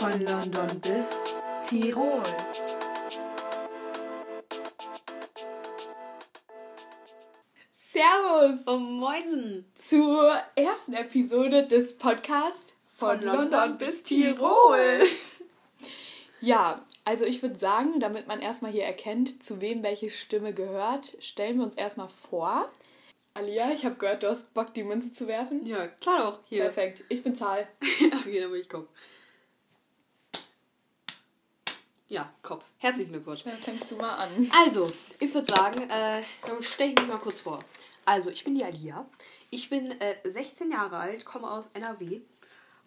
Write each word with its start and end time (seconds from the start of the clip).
Von 0.00 0.18
London 0.24 0.80
bis 0.80 1.36
Tirol. 1.68 2.22
Servus 7.70 8.66
Oh, 8.66 8.78
moinsen. 8.78 9.70
zur 9.74 10.32
ersten 10.56 10.94
Episode 10.94 11.66
des 11.66 11.98
Podcasts 11.98 12.72
von, 12.86 13.18
Von 13.18 13.26
London, 13.26 13.50
London 13.50 13.76
bis 13.76 14.02
Tirol. 14.02 15.02
ja, 16.40 16.80
also 17.04 17.26
ich 17.26 17.42
würde 17.42 17.58
sagen, 17.58 18.00
damit 18.00 18.26
man 18.26 18.40
erstmal 18.40 18.72
hier 18.72 18.84
erkennt, 18.84 19.42
zu 19.42 19.60
wem 19.60 19.82
welche 19.82 20.08
Stimme 20.08 20.54
gehört, 20.54 21.14
stellen 21.20 21.58
wir 21.58 21.66
uns 21.66 21.76
erstmal 21.76 22.08
vor. 22.08 22.70
Alia, 23.34 23.70
ich 23.70 23.84
habe 23.84 23.96
gehört, 23.96 24.22
du 24.22 24.30
hast 24.30 24.54
Bock, 24.54 24.72
die 24.72 24.82
Münze 24.82 25.12
zu 25.12 25.26
werfen. 25.26 25.66
Ja, 25.66 25.88
klar 25.88 26.16
doch. 26.24 26.40
Hier. 26.48 26.62
Perfekt. 26.62 27.04
Ich 27.10 27.22
bin 27.22 27.34
Zahl. 27.34 27.68
Ach, 28.14 28.24
hier, 28.24 28.48
dann 28.48 28.54
ich 28.54 28.70
Kopf. 28.70 28.88
Ja, 32.10 32.28
Kopf. 32.42 32.70
Herzlichen 32.78 33.12
Glückwunsch. 33.12 33.44
Dann 33.44 33.56
fängst 33.56 33.88
du 33.92 33.94
mal 33.94 34.16
an. 34.16 34.50
Also, 34.64 34.90
ich 35.20 35.32
würde 35.32 35.46
sagen, 35.46 35.88
äh, 35.88 36.20
dann 36.44 36.60
stelle 36.60 36.90
ich 36.90 36.98
mich 36.98 37.06
mal 37.06 37.18
kurz 37.18 37.38
vor. 37.38 37.62
Also, 38.04 38.30
ich 38.30 38.42
bin 38.42 38.56
die 38.56 38.64
Alia. 38.64 39.08
Ich 39.50 39.70
bin 39.70 39.92
äh, 40.00 40.16
16 40.24 40.72
Jahre 40.72 40.96
alt, 40.96 41.24
komme 41.24 41.48
aus 41.48 41.66
NRW 41.72 42.20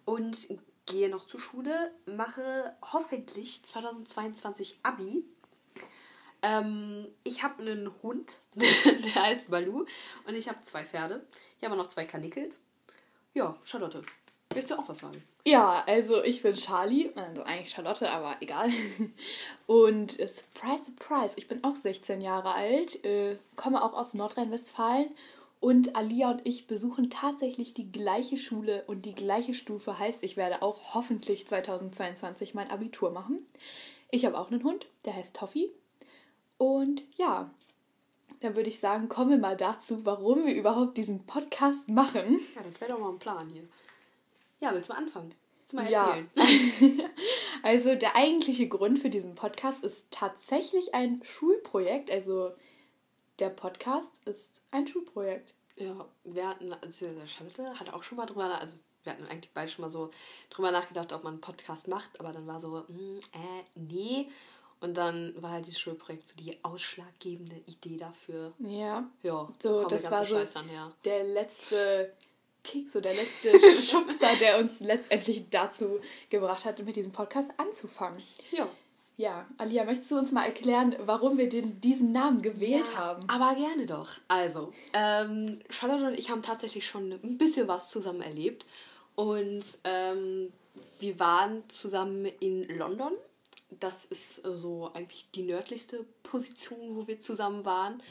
und 0.04 0.36
gehe 0.84 1.08
noch 1.08 1.26
zur 1.26 1.40
Schule, 1.40 1.94
mache 2.04 2.76
hoffentlich 2.92 3.64
2022 3.64 4.80
Abi. 4.82 5.24
Ähm, 6.42 7.08
ich 7.22 7.42
habe 7.42 7.62
einen 7.62 7.90
Hund, 8.02 8.30
der 8.54 9.22
heißt 9.24 9.48
Balu 9.48 9.86
und 10.26 10.34
ich 10.34 10.50
habe 10.50 10.60
zwei 10.64 10.84
Pferde. 10.84 11.26
Ich 11.58 11.64
habe 11.64 11.76
noch 11.76 11.86
zwei 11.86 12.04
Kanikels. 12.04 12.60
Ja, 13.32 13.56
Charlotte, 13.64 14.02
willst 14.54 14.70
du 14.70 14.78
auch 14.78 14.88
was 14.88 14.98
sagen? 14.98 15.22
Ja, 15.44 15.84
also 15.86 16.22
ich 16.22 16.42
bin 16.42 16.54
Charlie, 16.54 17.10
also 17.14 17.42
eigentlich 17.42 17.70
Charlotte, 17.70 18.10
aber 18.10 18.36
egal. 18.40 18.70
Und 19.66 20.18
äh, 20.18 20.28
surprise, 20.28 20.84
surprise, 20.84 21.34
ich 21.38 21.48
bin 21.48 21.62
auch 21.64 21.76
16 21.76 22.20
Jahre 22.20 22.54
alt, 22.54 23.04
äh, 23.04 23.36
komme 23.56 23.82
auch 23.82 23.94
aus 23.94 24.14
Nordrhein-Westfalen 24.14 25.14
und 25.64 25.96
Alia 25.96 26.30
und 26.30 26.42
ich 26.44 26.66
besuchen 26.66 27.08
tatsächlich 27.08 27.72
die 27.72 27.90
gleiche 27.90 28.36
Schule 28.36 28.84
und 28.86 29.06
die 29.06 29.14
gleiche 29.14 29.54
Stufe, 29.54 29.98
heißt, 29.98 30.22
ich 30.22 30.36
werde 30.36 30.60
auch 30.60 30.94
hoffentlich 30.94 31.46
2022 31.46 32.52
mein 32.52 32.70
Abitur 32.70 33.10
machen. 33.10 33.38
Ich 34.10 34.26
habe 34.26 34.38
auch 34.38 34.50
einen 34.50 34.62
Hund, 34.62 34.86
der 35.06 35.16
heißt 35.16 35.36
Toffi. 35.36 35.70
Und 36.58 37.02
ja, 37.16 37.50
dann 38.40 38.56
würde 38.56 38.68
ich 38.68 38.78
sagen, 38.78 39.08
kommen 39.08 39.30
wir 39.30 39.38
mal 39.38 39.56
dazu, 39.56 40.04
warum 40.04 40.44
wir 40.44 40.54
überhaupt 40.54 40.98
diesen 40.98 41.24
Podcast 41.24 41.88
machen. 41.88 42.40
Ja, 42.54 42.62
dann 42.62 42.72
vielleicht 42.72 42.92
auch 42.92 42.98
mal 42.98 43.12
ein 43.12 43.18
Plan 43.18 43.48
hier. 43.48 43.66
Ja, 44.64 44.72
willst 44.74 44.88
du 44.88 44.94
mal 44.94 44.98
anfangen? 45.00 45.34
Willst 45.60 45.74
mal 45.74 45.90
Ja. 45.90 46.16
erzählen? 46.16 46.30
Also 47.62 47.94
der 47.94 48.14
eigentliche 48.14 48.68
Grund 48.68 48.98
für 48.98 49.08
diesen 49.08 49.34
Podcast 49.34 49.82
ist 49.84 50.10
tatsächlich 50.10 50.92
ein 50.94 51.22
Schulprojekt. 51.24 52.10
Also 52.10 52.52
der 53.38 53.48
Podcast 53.48 54.20
ist 54.26 54.66
ein 54.70 54.86
Schulprojekt. 54.86 55.54
Ja, 55.76 56.06
wir 56.24 56.48
hatten, 56.48 56.72
also 56.74 57.06
der 57.06 57.26
Charlotte 57.26 57.78
hat 57.80 57.90
auch 57.92 58.02
schon 58.02 58.16
mal 58.18 58.26
drüber, 58.26 58.58
also 58.60 58.76
wir 59.02 59.12
hatten 59.12 59.24
eigentlich 59.26 59.50
beide 59.54 59.70
schon 59.70 59.82
mal 59.82 59.90
so 59.90 60.10
drüber 60.50 60.70
nachgedacht, 60.72 61.12
ob 61.14 61.24
man 61.24 61.34
einen 61.34 61.40
Podcast 61.40 61.88
macht, 61.88 62.20
aber 62.20 62.32
dann 62.32 62.46
war 62.46 62.60
so, 62.60 62.86
hm, 62.86 63.16
äh, 63.32 63.64
nee. 63.74 64.28
Und 64.80 64.96
dann 64.98 65.34
war 65.42 65.50
halt 65.52 65.66
dieses 65.66 65.80
Schulprojekt 65.80 66.28
so 66.28 66.36
die 66.36 66.62
ausschlaggebende 66.64 67.56
Idee 67.66 67.96
dafür. 67.96 68.52
Ja. 68.58 69.08
Ja, 69.22 69.48
So, 69.58 69.84
das 69.88 70.10
war 70.10 70.24
so 70.26 70.38
dann 70.52 70.68
her. 70.68 70.92
der 71.06 71.24
letzte 71.24 72.12
Kick, 72.64 72.90
so 72.90 73.00
der 73.00 73.14
letzte 73.14 73.50
Schubser, 73.60 74.34
der 74.40 74.58
uns 74.58 74.80
letztendlich 74.80 75.44
dazu 75.50 76.00
gebracht 76.30 76.64
hat, 76.64 76.84
mit 76.84 76.96
diesem 76.96 77.12
Podcast 77.12 77.52
anzufangen. 77.58 78.20
Ja. 78.50 78.68
Ja, 79.16 79.46
Alia, 79.58 79.84
möchtest 79.84 80.10
du 80.10 80.18
uns 80.18 80.32
mal 80.32 80.44
erklären, 80.44 80.96
warum 80.98 81.38
wir 81.38 81.48
den, 81.48 81.80
diesen 81.80 82.10
Namen 82.10 82.42
gewählt 82.42 82.88
ja, 82.94 82.98
haben? 82.98 83.28
Aber 83.30 83.54
gerne 83.54 83.86
doch. 83.86 84.10
Also, 84.26 84.72
ähm, 84.92 85.60
Charlotte 85.70 86.08
und 86.08 86.14
ich 86.14 86.30
haben 86.30 86.42
tatsächlich 86.42 86.88
schon 86.88 87.12
ein 87.12 87.38
bisschen 87.38 87.68
was 87.68 87.90
zusammen 87.90 88.22
erlebt. 88.22 88.66
Und 89.14 89.62
ähm, 89.84 90.52
wir 90.98 91.20
waren 91.20 91.62
zusammen 91.68 92.26
in 92.40 92.66
London. 92.76 93.12
Das 93.78 94.04
ist 94.04 94.42
so 94.44 94.90
eigentlich 94.94 95.28
die 95.32 95.44
nördlichste 95.44 96.04
Position, 96.24 96.96
wo 96.96 97.06
wir 97.06 97.20
zusammen 97.20 97.64
waren. 97.64 98.02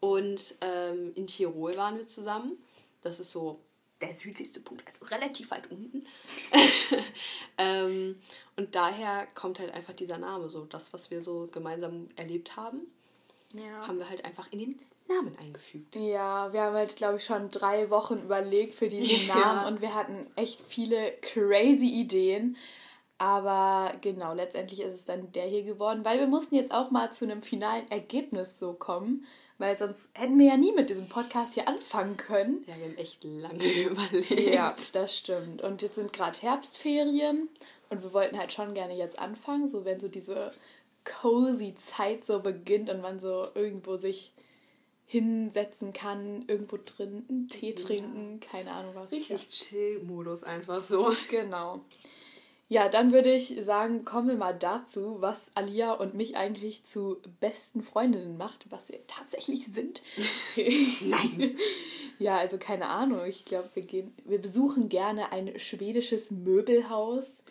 Und 0.00 0.56
ähm, 0.60 1.12
in 1.14 1.26
Tirol 1.26 1.74
waren 1.78 1.96
wir 1.96 2.06
zusammen. 2.06 2.58
Das 3.00 3.18
ist 3.18 3.30
so 3.30 3.60
der 4.00 4.14
südlichste 4.14 4.60
Punkt, 4.60 4.88
also 4.88 5.04
relativ 5.06 5.50
weit 5.50 5.70
unten. 5.70 6.06
ähm, 7.58 8.16
und 8.56 8.74
daher 8.74 9.26
kommt 9.34 9.58
halt 9.58 9.72
einfach 9.72 9.92
dieser 9.92 10.18
Name, 10.18 10.48
so 10.48 10.64
das, 10.64 10.92
was 10.92 11.10
wir 11.10 11.22
so 11.22 11.48
gemeinsam 11.52 12.08
erlebt 12.16 12.56
haben 12.56 12.80
Ja. 13.52 13.86
haben 13.86 13.98
wir 13.98 14.08
halt 14.08 14.24
einfach 14.24 14.50
in 14.52 14.58
den 14.60 14.78
Namen 15.08 15.36
eingefügt. 15.38 15.96
Ja, 15.96 16.52
wir 16.52 16.62
haben 16.62 16.74
halt, 16.74 16.96
glaube 16.96 17.16
ich, 17.18 17.24
schon 17.24 17.50
drei 17.50 17.90
Wochen 17.90 18.18
überlegt 18.22 18.74
für 18.74 18.88
diesen 18.88 19.26
Ja. 19.28 19.34
Namen 19.34 19.74
und 19.74 19.80
wir 19.82 19.94
hatten 19.94 20.30
echt 20.36 20.60
viele 20.60 21.12
crazy 21.20 21.88
Ideen. 21.88 22.56
Aber 23.20 23.92
genau, 24.00 24.32
letztendlich 24.32 24.80
ist 24.80 24.94
es 24.94 25.04
dann 25.04 25.30
der 25.32 25.44
hier 25.44 25.62
geworden, 25.62 26.06
weil 26.06 26.18
wir 26.18 26.26
mussten 26.26 26.54
jetzt 26.54 26.72
auch 26.72 26.90
mal 26.90 27.12
zu 27.12 27.26
einem 27.26 27.42
finalen 27.42 27.86
Ergebnis 27.90 28.58
so 28.58 28.72
kommen, 28.72 29.26
weil 29.58 29.76
sonst 29.76 30.08
hätten 30.14 30.38
wir 30.38 30.46
ja 30.46 30.56
nie 30.56 30.72
mit 30.72 30.88
diesem 30.88 31.06
Podcast 31.06 31.52
hier 31.52 31.68
anfangen 31.68 32.16
können. 32.16 32.64
Ja, 32.66 32.78
wir 32.78 32.86
haben 32.86 32.96
echt 32.96 33.22
lange 33.22 33.62
überlegt. 33.84 34.54
Ja, 34.54 34.74
das 34.94 35.18
stimmt. 35.18 35.60
Und 35.60 35.82
jetzt 35.82 35.96
sind 35.96 36.14
gerade 36.14 36.40
Herbstferien 36.40 37.50
und 37.90 38.02
wir 38.02 38.14
wollten 38.14 38.38
halt 38.38 38.54
schon 38.54 38.72
gerne 38.72 38.96
jetzt 38.96 39.18
anfangen, 39.18 39.68
so 39.68 39.84
wenn 39.84 40.00
so 40.00 40.08
diese 40.08 40.50
cozy 41.04 41.74
Zeit 41.74 42.24
so 42.24 42.40
beginnt 42.40 42.88
und 42.88 43.02
man 43.02 43.20
so 43.20 43.44
irgendwo 43.54 43.96
sich 43.96 44.32
hinsetzen 45.04 45.92
kann, 45.92 46.46
irgendwo 46.46 46.78
drin 46.82 47.26
einen 47.28 47.50
Tee 47.50 47.74
trinken, 47.74 48.40
keine 48.40 48.72
Ahnung 48.72 48.94
was. 48.94 49.12
Richtig 49.12 49.46
Chill-Modus 49.46 50.42
einfach 50.42 50.80
so. 50.80 51.12
Genau. 51.28 51.82
Ja, 52.72 52.88
dann 52.88 53.12
würde 53.12 53.32
ich 53.34 53.56
sagen, 53.62 54.04
kommen 54.04 54.28
wir 54.28 54.36
mal 54.36 54.52
dazu, 54.52 55.16
was 55.18 55.50
Alia 55.56 55.92
und 55.92 56.14
mich 56.14 56.36
eigentlich 56.36 56.84
zu 56.84 57.16
besten 57.40 57.82
Freundinnen 57.82 58.38
macht, 58.38 58.64
was 58.70 58.90
wir 58.90 59.04
tatsächlich 59.08 59.66
sind. 59.72 60.00
Nein. 60.56 61.56
Ja, 62.20 62.36
also 62.36 62.58
keine 62.58 62.88
Ahnung. 62.88 63.24
Ich 63.24 63.46
glaube, 63.46 63.70
wir 63.72 63.82
gehen, 63.82 64.14
wir 64.26 64.38
besuchen 64.38 64.90
gerne 64.90 65.32
ein 65.32 65.58
schwedisches 65.58 66.30
Möbelhaus. 66.30 67.42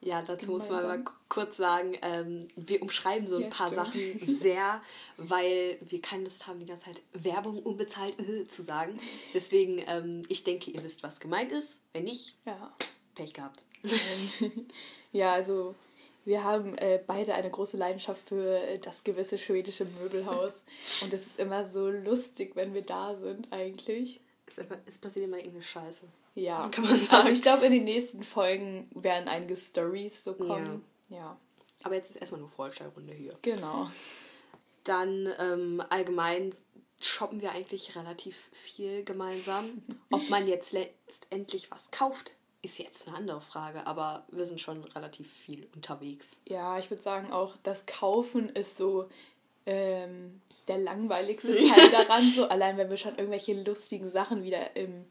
Ja, 0.00 0.22
dazu 0.22 0.52
muss 0.52 0.70
man 0.70 0.80
Gemeinsam. 0.80 1.04
mal 1.04 1.12
kurz 1.28 1.58
sagen, 1.58 1.98
ähm, 2.00 2.48
wir 2.56 2.80
umschreiben 2.80 3.26
so 3.26 3.36
ein 3.36 3.42
Ja, 3.42 3.48
paar 3.50 3.68
stimmt. 3.70 3.86
Sachen 3.88 4.18
sehr, 4.22 4.80
weil 5.18 5.76
wir 5.86 6.00
keine 6.00 6.24
Lust 6.24 6.46
haben, 6.46 6.60
die 6.60 6.64
ganze 6.64 6.84
Zeit 6.86 7.02
Werbung 7.12 7.58
unbezahlt 7.62 8.18
äh, 8.18 8.46
zu 8.46 8.62
sagen. 8.62 8.98
Deswegen, 9.34 9.82
ähm, 9.86 10.22
ich 10.28 10.44
denke, 10.44 10.70
ihr 10.70 10.82
wisst, 10.82 11.02
was 11.02 11.20
gemeint 11.20 11.52
ist. 11.52 11.80
Wenn 11.92 12.04
nicht, 12.04 12.36
Ja. 12.46 12.74
Pech 13.16 13.32
gehabt. 13.34 13.64
Ja, 15.12 15.32
also 15.32 15.74
wir 16.26 16.44
haben 16.44 16.76
äh, 16.76 17.00
beide 17.06 17.34
eine 17.34 17.50
große 17.50 17.76
Leidenschaft 17.78 18.20
für 18.28 18.58
äh, 18.68 18.78
das 18.78 19.02
gewisse 19.02 19.38
schwedische 19.38 19.86
Möbelhaus. 19.86 20.64
Und 21.02 21.14
es 21.14 21.24
ist 21.26 21.38
immer 21.38 21.64
so 21.64 21.88
lustig, 21.88 22.54
wenn 22.54 22.74
wir 22.74 22.82
da 22.82 23.14
sind, 23.14 23.52
eigentlich. 23.52 24.20
Es, 24.46 24.58
einfach, 24.58 24.76
es 24.84 24.98
passiert 24.98 25.24
immer 25.24 25.38
irgendeine 25.38 25.62
Scheiße. 25.62 26.06
Ja, 26.34 26.68
Kann 26.72 26.84
man 26.84 26.96
sagen. 26.96 27.22
also 27.22 27.32
ich 27.32 27.42
glaube, 27.42 27.64
in 27.66 27.72
den 27.72 27.84
nächsten 27.84 28.22
Folgen 28.22 28.90
werden 28.94 29.28
einige 29.28 29.56
Stories 29.56 30.22
so 30.22 30.34
kommen. 30.34 30.84
Ja, 31.08 31.38
Aber 31.82 31.94
jetzt 31.94 32.10
ist 32.10 32.16
erstmal 32.16 32.40
nur 32.40 32.50
Vorstellrunde 32.50 33.14
hier. 33.14 33.36
genau. 33.42 33.88
Dann 34.84 35.28
ähm, 35.38 35.82
allgemein 35.90 36.54
shoppen 37.00 37.40
wir 37.40 37.50
eigentlich 37.52 37.96
relativ 37.96 38.50
viel 38.52 39.02
gemeinsam. 39.02 39.82
Ob 40.12 40.28
man 40.30 40.46
jetzt 40.46 40.72
letztendlich 40.72 41.70
was 41.72 41.90
kauft, 41.90 42.35
ist 42.62 42.78
jetzt 42.78 43.06
eine 43.06 43.16
andere 43.16 43.40
Frage, 43.40 43.86
aber 43.86 44.26
wir 44.30 44.44
sind 44.46 44.60
schon 44.60 44.82
relativ 44.84 45.32
viel 45.32 45.68
unterwegs. 45.74 46.40
Ja, 46.48 46.78
ich 46.78 46.90
würde 46.90 47.02
sagen 47.02 47.32
auch, 47.32 47.56
das 47.62 47.86
Kaufen 47.86 48.48
ist 48.50 48.76
so 48.76 49.08
ähm, 49.66 50.40
der 50.68 50.78
langweiligste 50.78 51.56
Teil 51.68 51.90
daran. 51.90 52.24
So 52.30 52.48
allein, 52.48 52.76
wenn 52.76 52.90
wir 52.90 52.96
schon 52.96 53.16
irgendwelche 53.16 53.62
lustigen 53.62 54.10
Sachen 54.10 54.42
wieder 54.42 54.76
im, 54.76 55.04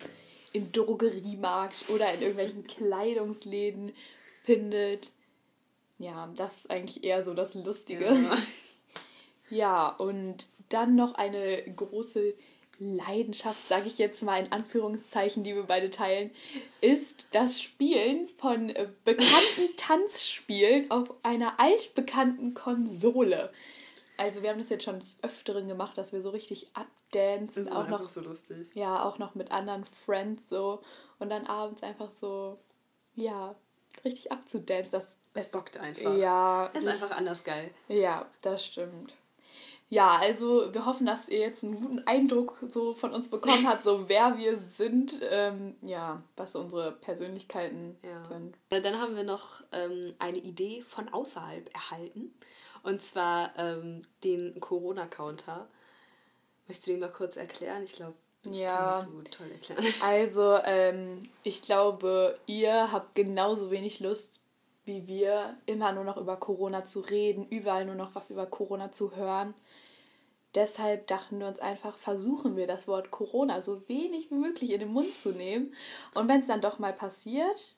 im 0.53 0.71
Drogeriemarkt 0.71 1.89
oder 1.89 2.11
in 2.13 2.21
irgendwelchen 2.21 2.67
Kleidungsläden 2.67 3.93
findet. 4.43 5.11
Ja, 5.97 6.31
das 6.35 6.57
ist 6.57 6.71
eigentlich 6.71 7.03
eher 7.03 7.23
so 7.23 7.33
das 7.33 7.53
Lustige. 7.53 8.05
Ja. 8.05 8.37
Ja, 9.51 9.89
und 9.89 10.47
dann 10.69 10.95
noch 10.95 11.13
eine 11.13 11.61
große 11.75 12.33
Leidenschaft, 12.79 13.67
sage 13.67 13.87
ich 13.87 13.97
jetzt 13.97 14.21
mal 14.23 14.43
in 14.43 14.51
Anführungszeichen, 14.51 15.43
die 15.43 15.55
wir 15.55 15.63
beide 15.63 15.89
teilen, 15.89 16.31
ist 16.81 17.27
das 17.31 17.61
Spielen 17.61 18.27
von 18.37 18.67
bekannten 19.03 19.75
Tanzspielen 19.77 20.91
auf 20.91 21.13
einer 21.23 21.59
altbekannten 21.59 22.53
Konsole. 22.53 23.51
Also 24.17 24.43
wir 24.43 24.49
haben 24.49 24.59
das 24.59 24.69
jetzt 24.69 24.85
schon 24.85 24.99
des 24.99 25.17
Öfteren 25.21 25.67
gemacht, 25.67 25.97
dass 25.97 26.13
wir 26.13 26.21
so 26.21 26.29
richtig 26.29 26.67
abdancen, 26.73 27.71
auch 27.71 27.87
noch 27.87 28.07
so 28.07 28.21
lustig. 28.21 28.69
ja, 28.73 29.03
auch 29.03 29.17
noch 29.17 29.35
mit 29.35 29.51
anderen 29.51 29.83
Friends 29.83 30.47
so 30.49 30.81
und 31.19 31.29
dann 31.29 31.45
abends 31.47 31.83
einfach 31.83 32.09
so, 32.09 32.57
ja, 33.15 33.55
richtig 34.03 34.31
abzudancen. 34.31 34.91
Das, 34.91 35.17
Es 35.33 35.51
bockt 35.51 35.77
einfach. 35.77 36.15
Ja. 36.17 36.67
Ist 36.67 36.87
einfach 36.87 37.11
anders 37.11 37.43
geil. 37.43 37.71
Ja, 37.87 38.25
das 38.41 38.65
stimmt. 38.65 39.13
Ja, 39.87 40.17
also 40.19 40.73
wir 40.73 40.85
hoffen, 40.85 41.05
dass 41.05 41.29
ihr 41.29 41.39
jetzt 41.39 41.63
einen 41.63 41.79
guten 41.79 41.99
Eindruck 42.07 42.57
so 42.69 42.93
von 42.95 43.13
uns 43.13 43.29
bekommen 43.29 43.67
habt, 43.69 43.83
so 43.83 44.09
wer 44.09 44.37
wir 44.37 44.57
sind, 44.57 45.19
ähm, 45.29 45.75
ja, 45.83 46.23
was 46.35 46.55
unsere 46.55 46.91
Persönlichkeiten 46.93 47.97
Ja. 48.03 48.25
sind. 48.25 48.55
Äh, 48.71 48.81
Dann 48.81 48.99
haben 48.99 49.15
wir 49.15 49.23
noch 49.23 49.61
ähm, 49.71 50.01
eine 50.19 50.37
Idee 50.39 50.81
von 50.81 51.07
außerhalb 51.09 51.69
erhalten. 51.73 52.33
Und 52.83 53.01
zwar 53.01 53.51
ähm, 53.57 54.01
den 54.23 54.59
Corona-Counter. 54.59 55.67
Möchtest 56.67 56.87
du 56.87 56.91
den 56.91 56.99
mal 56.99 57.11
kurz 57.11 57.35
erklären? 57.37 57.83
Ich 57.83 57.93
glaube, 57.93 58.15
ich 58.43 58.57
Ja. 58.59 59.01
so 59.03 59.11
gut 59.11 59.31
toll 59.31 59.51
erklären. 59.51 59.83
Also, 60.03 60.57
ähm, 60.65 61.29
ich 61.43 61.61
glaube, 61.63 62.37
ihr 62.47 62.91
habt 62.91 63.13
genauso 63.15 63.69
wenig 63.71 63.99
Lust 63.99 64.41
wie 64.85 65.07
wir, 65.07 65.57
immer 65.65 65.91
nur 65.91 66.03
noch 66.03 66.17
über 66.17 66.37
Corona 66.37 66.85
zu 66.85 67.01
reden, 67.01 67.47
überall 67.49 67.85
nur 67.85 67.95
noch 67.95 68.15
was 68.15 68.29
über 68.29 68.45
Corona 68.45 68.91
zu 68.91 69.15
hören. 69.15 69.53
Deshalb 70.53 71.07
dachten 71.07 71.39
wir 71.39 71.47
uns 71.47 71.59
einfach, 71.59 71.97
versuchen 71.97 72.55
wir 72.55 72.65
das 72.65 72.87
Wort 72.87 73.11
Corona 73.11 73.61
so 73.61 73.87
wenig 73.89 74.31
wie 74.31 74.35
möglich 74.35 74.71
in 74.71 74.79
den 74.79 74.93
Mund 74.93 75.13
zu 75.13 75.33
nehmen. 75.33 75.73
Und 76.13 76.29
wenn 76.29 76.41
es 76.41 76.47
dann 76.47 76.61
doch 76.61 76.79
mal 76.79 76.93
passiert, 76.93 77.75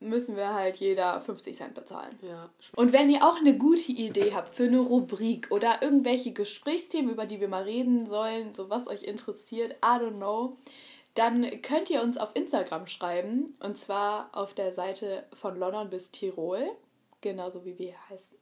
müssen 0.00 0.34
wir 0.34 0.54
halt 0.54 0.76
jeder 0.76 1.20
50 1.20 1.54
Cent 1.54 1.74
bezahlen. 1.74 2.18
Ja. 2.22 2.50
Und 2.74 2.92
wenn 2.92 3.10
ihr 3.10 3.22
auch 3.22 3.36
eine 3.36 3.56
gute 3.56 3.92
Idee 3.92 4.32
habt 4.34 4.48
für 4.48 4.64
eine 4.64 4.78
Rubrik 4.80 5.48
oder 5.50 5.82
irgendwelche 5.82 6.32
Gesprächsthemen, 6.32 7.12
über 7.12 7.26
die 7.26 7.40
wir 7.40 7.48
mal 7.48 7.64
reden 7.64 8.06
sollen, 8.06 8.54
so 8.54 8.70
was 8.70 8.88
euch 8.88 9.04
interessiert, 9.04 9.72
I 9.84 10.00
don't 10.00 10.16
know, 10.16 10.56
dann 11.14 11.62
könnt 11.62 11.90
ihr 11.90 12.02
uns 12.02 12.16
auf 12.18 12.34
Instagram 12.34 12.86
schreiben. 12.86 13.56
Und 13.60 13.78
zwar 13.78 14.30
auf 14.32 14.54
der 14.54 14.72
Seite 14.72 15.26
von 15.32 15.58
London 15.58 15.90
bis 15.90 16.10
Tirol, 16.10 16.70
genauso 17.20 17.64
wie 17.64 17.78
wir 17.78 17.94
heißen. 18.08 18.38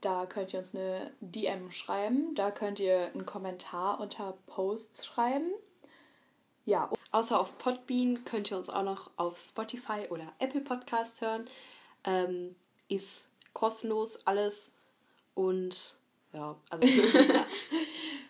Da 0.00 0.26
könnt 0.26 0.52
ihr 0.52 0.58
uns 0.58 0.74
eine 0.74 1.12
DM 1.20 1.70
schreiben. 1.70 2.34
Da 2.34 2.50
könnt 2.50 2.78
ihr 2.80 3.06
einen 3.06 3.24
Kommentar 3.24 4.00
unter 4.00 4.36
Posts 4.46 5.06
schreiben. 5.06 5.50
Ja, 6.66 6.90
Außer 7.14 7.38
auf 7.38 7.58
Podbean 7.58 8.24
könnt 8.24 8.50
ihr 8.50 8.56
uns 8.56 8.68
auch 8.68 8.82
noch 8.82 9.08
auf 9.16 9.38
Spotify 9.38 10.08
oder 10.10 10.32
Apple 10.40 10.62
Podcast 10.62 11.20
hören. 11.20 11.44
Ähm, 12.02 12.56
ist 12.88 13.28
kostenlos 13.52 14.26
alles. 14.26 14.72
Und 15.36 15.94
ja, 16.32 16.56
also 16.70 16.84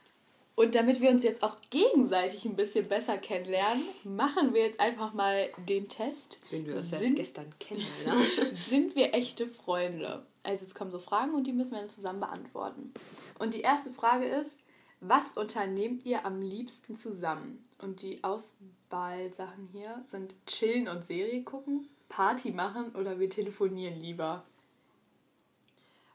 Und 0.65 0.75
damit 0.75 1.03
wir 1.03 1.11
uns 1.11 1.23
jetzt 1.25 1.43
auch 1.43 1.57
gegenseitig 1.69 2.47
ein 2.47 2.57
bisschen 2.57 2.89
besser 2.89 3.19
kennenlernen, 3.19 3.83
machen 4.05 4.55
wir 4.55 4.63
jetzt 4.63 4.81
einfach 4.81 5.13
mal 5.13 5.51
den 5.69 5.91
Test. 5.91 6.39
wenn 6.51 6.67
wir 6.67 6.75
uns 6.75 6.89
sind, 6.89 7.17
gestern 7.17 7.53
kennen. 7.59 7.85
Ne? 8.07 8.15
sind 8.55 8.97
wir 8.97 9.13
echte 9.13 9.47
Freunde? 9.47 10.25
Also 10.43 10.65
es 10.65 10.75
kommen 10.75 10.91
so 10.91 10.99
Fragen 10.99 11.35
und 11.35 11.47
die 11.47 11.53
müssen 11.53 11.73
wir 11.73 11.81
dann 11.81 11.91
zusammen 11.91 12.21
beantworten. 12.21 12.95
Und 13.39 13.53
die 13.53 13.61
erste 13.61 13.91
Frage 13.91 14.25
ist, 14.25 14.65
was 15.01 15.37
unternehmt 15.37 16.07
ihr 16.07 16.25
am 16.25 16.41
liebsten 16.41 16.97
zusammen? 16.97 17.63
Und 17.83 18.01
die 18.01 18.25
Auswahlsachen 18.25 19.69
hier 19.71 20.03
sind 20.07 20.35
chillen 20.47 20.89
und 20.89 21.07
Serie 21.07 21.43
gucken, 21.43 21.91
Party 22.09 22.53
machen 22.53 22.95
oder 22.95 23.21
wir 23.21 23.29
telefonieren 23.29 24.01
lieber. 24.01 24.45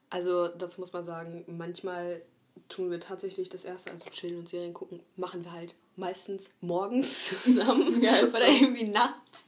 Also, 0.09 0.47
das 0.47 0.79
muss 0.79 0.91
man 0.91 1.05
sagen, 1.05 1.43
manchmal 1.45 2.23
tun 2.69 2.91
wir 2.91 2.99
tatsächlich 2.99 3.49
das 3.49 3.65
erste, 3.65 3.91
also 3.91 4.05
chillen 4.11 4.39
und 4.39 4.49
Serien 4.49 4.73
gucken, 4.73 5.01
machen 5.17 5.43
wir 5.43 5.51
halt 5.51 5.75
meistens 5.95 6.49
morgens 6.61 7.29
zusammen 7.43 8.01
Ja, 8.01 8.19
oder 8.21 8.29
so. 8.31 8.37
irgendwie 8.37 8.87
nachts. 8.87 9.43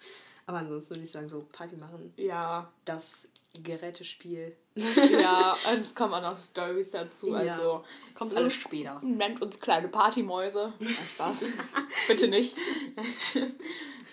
Aber 0.47 0.57
ansonsten 0.57 0.91
würde 0.91 1.03
ich 1.03 1.11
sagen, 1.11 1.27
so 1.29 1.45
Party 1.51 1.75
machen, 1.77 2.13
Ja, 2.17 2.71
das 2.83 3.29
Gerätespiel. 3.63 4.55
ja, 4.75 5.51
und 5.71 5.79
es 5.79 5.93
kommen 5.95 6.13
auch 6.15 6.21
noch 6.21 6.37
Stories 6.37 6.91
dazu. 6.91 7.29
Ja. 7.29 7.37
Also 7.53 7.83
Kommt 8.15 8.35
alles 8.35 8.53
später. 8.53 8.99
Nennt 9.03 9.41
uns 9.41 9.59
kleine 9.59 9.87
Partymäuse. 9.87 10.73
Nein, 10.79 10.93
Spaß. 11.13 11.45
Bitte 12.07 12.27
nicht. 12.27 12.57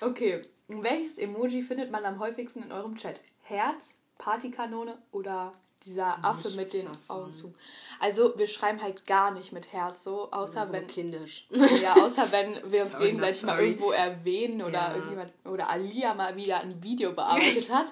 okay. 0.01 0.43
Welches 0.69 1.19
Emoji 1.19 1.63
findet 1.63 1.91
man 1.91 2.05
am 2.05 2.19
häufigsten 2.19 2.63
in 2.63 2.73
eurem 2.73 2.95
Chat? 2.97 3.19
Herz, 3.43 3.97
Partykanone 4.19 4.99
oder 5.13 5.53
dieser 5.83 6.23
Affe 6.25 6.49
Nichts 6.49 6.57
mit 6.57 6.73
den 6.75 6.87
davon. 6.87 7.01
Augen 7.09 7.33
zu? 7.33 7.55
Also 8.01 8.39
wir 8.39 8.47
schreiben 8.47 8.81
halt 8.83 9.07
gar 9.07 9.33
nicht 9.33 9.53
mit 9.53 9.73
Herz 9.73 10.05
so, 10.05 10.31
außer 10.31 10.63
Aber 10.63 10.73
wenn 10.75 10.87
kindisch. 10.87 11.47
ja, 11.83 11.95
außer 11.95 12.31
wenn 12.31 12.55
wir 12.71 12.83
uns 12.83 12.93
Sorry, 12.93 13.07
gegenseitig 13.07 13.43
mal 13.43 13.61
irgendwo 13.61 13.91
erwähnen 13.91 14.63
oder 14.63 14.73
Ja. 14.81 14.95
irgendjemand 14.95 15.33
oder 15.45 15.69
Alia 15.69 16.15
mal 16.15 16.37
wieder 16.37 16.61
ein 16.61 16.83
Video 16.83 17.13
bearbeitet 17.13 17.71
hat. 17.73 17.87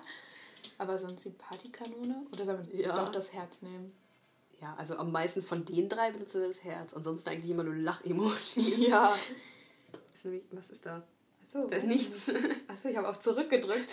Aber 0.79 0.99
sonst 0.99 1.25
die 1.25 1.31
Partykanone 1.31 2.27
oder 2.33 2.45
sollen 2.45 2.69
wir 2.71 2.81
Ja. 2.87 2.97
doch 3.05 3.11
das 3.11 3.33
Herz 3.33 3.63
nehmen? 3.63 3.93
Ja, 4.61 4.75
also 4.79 4.97
am 4.97 5.13
meisten 5.13 5.43
von 5.43 5.65
den 5.65 5.89
drei 5.89 6.11
benutzen 6.13 6.41
wir 6.41 6.49
das 6.49 6.63
Herz. 6.65 6.95
Ansonsten 6.95 7.29
eigentlich 7.29 7.51
immer 7.51 7.65
nur 7.65 7.75
Lach-Emojis. 7.75 8.89
Ja. 8.89 9.15
Was 10.53 10.71
ist 10.71 10.87
da? 10.87 11.03
Achso, 11.45 11.67
Da 11.69 11.77
ist 11.77 11.87
nichts. 11.87 12.33
Achso, 12.69 12.89
ich 12.89 12.97
habe 12.97 13.09
auf 13.09 13.19
zurück 13.21 13.49
gedrückt. 13.51 13.93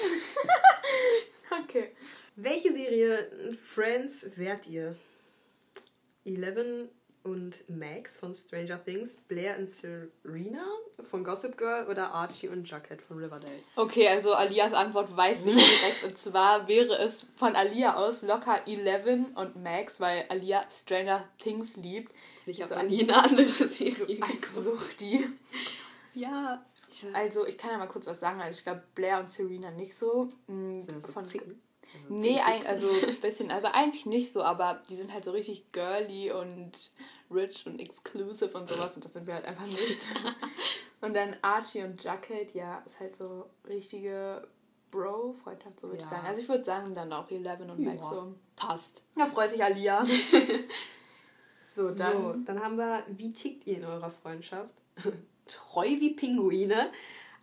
okay. 1.63 1.91
Welche 2.35 2.73
Serie 2.73 3.55
Friends 3.63 4.25
wärt 4.37 4.67
ihr? 4.67 4.95
Eleven 6.25 6.89
und 7.23 7.69
Max 7.69 8.17
von 8.17 8.35
Stranger 8.35 8.81
Things, 8.83 9.15
Blair 9.15 9.57
und 9.57 9.69
Serena 9.69 10.65
von 11.09 11.23
Gossip 11.23 11.57
Girl 11.57 11.87
oder 11.87 12.11
Archie 12.13 12.49
und 12.49 12.69
Jughead 12.69 13.01
von 13.01 13.17
Riverdale? 13.17 13.59
Okay, 13.77 14.09
also 14.09 14.33
Alias 14.33 14.73
Antwort 14.73 15.15
weiß 15.15 15.45
nicht 15.45 15.55
direkt. 15.57 16.03
Und 16.03 16.17
zwar 16.17 16.67
wäre 16.67 16.97
es 16.99 17.25
von 17.37 17.55
Alia 17.55 17.95
aus 17.95 18.23
locker 18.23 18.67
Eleven 18.67 19.27
und 19.35 19.55
Max, 19.63 20.01
weil 20.01 20.25
Alia 20.27 20.61
Stranger 20.69 21.23
Things 21.37 21.77
liebt. 21.77 22.13
Ich 22.45 22.57
So 22.57 22.63
habe 22.63 22.81
ein- 22.81 22.87
nie 22.87 23.03
eine 23.03 23.23
andere 23.23 23.45
Serie 23.45 23.93
geguckt. 24.17 24.51
Suchti. 24.51 25.25
Ja. 26.13 26.65
Ich 26.91 27.05
Also, 27.13 27.47
ich 27.47 27.57
kann 27.57 27.71
ja 27.71 27.77
mal 27.77 27.87
kurz 27.87 28.05
was 28.05 28.19
sagen. 28.19 28.39
Also, 28.41 28.57
ich 28.57 28.63
glaube, 28.63 28.83
Blair 28.95 29.19
und 29.19 29.29
Serena 29.31 29.71
nicht 29.71 29.95
so. 29.97 30.25
Mm, 30.47 30.81
Sind 30.81 30.97
das 30.97 31.05
so 31.05 31.11
Von, 31.13 31.25
Zicken? 31.27 31.59
Nee, 32.09 32.39
ein, 32.39 32.65
also 32.67 32.87
ein 33.07 33.15
bisschen, 33.21 33.51
aber 33.51 33.75
eigentlich 33.75 34.05
nicht 34.05 34.31
so. 34.31 34.43
Aber 34.43 34.81
die 34.89 34.95
sind 34.95 35.13
halt 35.13 35.23
so 35.23 35.31
richtig 35.31 35.71
girly 35.71 36.31
und 36.31 36.91
rich 37.31 37.65
und 37.65 37.79
exclusive 37.79 38.57
und 38.57 38.69
sowas. 38.69 38.95
Und 38.95 39.05
das 39.05 39.13
sind 39.13 39.27
wir 39.27 39.33
halt 39.35 39.45
einfach 39.45 39.65
nicht. 39.65 40.05
und 41.01 41.13
dann 41.15 41.35
Archie 41.41 41.83
und 41.83 42.03
Jughead, 42.03 42.53
ja, 42.53 42.81
ist 42.85 42.99
halt 42.99 43.15
so 43.15 43.49
richtige 43.67 44.47
Bro-Freundschaft, 44.91 45.79
so 45.79 45.87
würde 45.87 45.97
ich 45.97 46.03
Ja. 46.03 46.09
sagen. 46.09 46.27
Also, 46.27 46.41
ich 46.41 46.49
würde 46.49 46.63
sagen, 46.63 46.93
dann 46.93 47.11
auch 47.13 47.29
Eleven 47.31 47.69
und 47.69 47.79
Max 47.79 48.03
Ja. 48.03 48.09
so. 48.09 48.35
Passt. 48.55 49.03
Da 49.15 49.25
freut 49.25 49.49
sich 49.49 49.63
Alia. 49.63 50.05
so, 51.69 51.87
dann. 51.89 51.95
so, 51.97 52.33
dann 52.45 52.63
haben 52.63 52.77
wir, 52.77 53.03
wie 53.07 53.33
tickt 53.33 53.65
ihr 53.65 53.77
in 53.77 53.85
eurer 53.85 54.09
Freundschaft? 54.11 54.69
Treu 55.47 55.87
wie 55.87 56.11
Pinguine, 56.11 56.91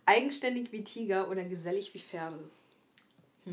eigenständig 0.05 0.71
wie 0.71 0.83
Tiger 0.83 1.29
oder 1.29 1.43
gesellig 1.43 1.93
wie 1.93 1.99
Pferde? 1.99 2.39